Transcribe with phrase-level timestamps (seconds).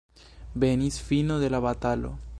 [0.55, 2.17] Venis fino de la batalo.